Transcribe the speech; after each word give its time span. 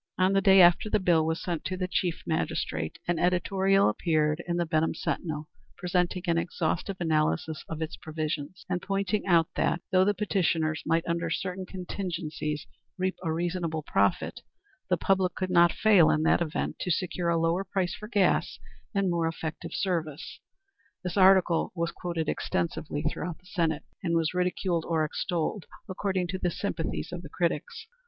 On 0.17 0.33
the 0.33 0.41
day 0.41 0.61
after 0.61 0.89
the 0.89 0.99
bill 0.99 1.27
was 1.27 1.39
sent 1.43 1.63
to 1.65 1.77
the 1.77 1.87
chief 1.87 2.23
magistrate, 2.25 2.97
an 3.07 3.19
editorial 3.19 3.87
appeared 3.87 4.43
in 4.47 4.57
the 4.57 4.65
Benham 4.65 4.95
Sentinel 4.95 5.47
presenting 5.77 6.23
an 6.25 6.39
exhaustive 6.39 6.97
analysis 6.99 7.63
of 7.69 7.83
its 7.83 7.97
provisions, 7.97 8.65
and 8.67 8.81
pointing 8.81 9.27
out 9.27 9.49
that, 9.57 9.79
though 9.91 10.03
the 10.03 10.15
petitioners 10.15 10.81
might 10.87 11.05
under 11.05 11.29
certain 11.29 11.67
contingencies 11.67 12.65
reap 12.97 13.15
a 13.23 13.31
reasonable 13.31 13.83
profit, 13.83 14.39
the 14.89 14.97
public 14.97 15.35
could 15.35 15.51
not 15.51 15.71
fail 15.71 16.09
in 16.09 16.23
that 16.23 16.41
event 16.41 16.79
to 16.79 16.89
secure 16.89 17.29
a 17.29 17.37
lower 17.37 17.63
price 17.63 17.93
for 17.93 18.07
gas 18.07 18.57
and 18.95 19.07
more 19.11 19.27
effective 19.27 19.71
service. 19.75 20.39
This 21.03 21.15
article 21.15 21.71
was 21.75 21.91
quoted 21.91 22.27
extensively 22.27 23.03
throughout 23.03 23.37
the 23.37 23.45
State, 23.45 23.83
and 24.01 24.15
was 24.15 24.33
ridiculed 24.33 24.83
or 24.87 25.05
extolled 25.05 25.67
according 25.87 26.25
to 26.29 26.39
the 26.39 26.49
sympathies 26.49 27.11
of 27.11 27.21
the 27.21 27.29
critics. 27.29 27.85